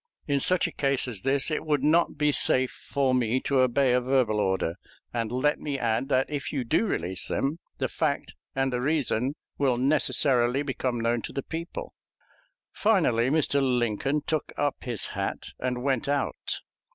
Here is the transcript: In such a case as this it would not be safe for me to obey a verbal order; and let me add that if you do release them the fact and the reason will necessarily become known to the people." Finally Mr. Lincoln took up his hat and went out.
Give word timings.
In 0.25 0.39
such 0.39 0.65
a 0.65 0.71
case 0.71 1.07
as 1.07 1.21
this 1.21 1.51
it 1.51 1.63
would 1.63 1.83
not 1.83 2.17
be 2.17 2.31
safe 2.31 2.71
for 2.71 3.13
me 3.13 3.39
to 3.41 3.59
obey 3.59 3.93
a 3.93 4.01
verbal 4.01 4.39
order; 4.39 4.77
and 5.13 5.31
let 5.31 5.59
me 5.59 5.77
add 5.77 6.09
that 6.09 6.27
if 6.27 6.51
you 6.51 6.63
do 6.63 6.87
release 6.87 7.27
them 7.27 7.59
the 7.77 7.87
fact 7.87 8.33
and 8.55 8.73
the 8.73 8.81
reason 8.81 9.35
will 9.59 9.77
necessarily 9.77 10.63
become 10.63 10.99
known 10.99 11.21
to 11.21 11.31
the 11.31 11.43
people." 11.43 11.93
Finally 12.71 13.29
Mr. 13.29 13.61
Lincoln 13.61 14.23
took 14.25 14.51
up 14.57 14.77
his 14.85 15.05
hat 15.13 15.49
and 15.59 15.83
went 15.83 16.07
out. 16.09 16.61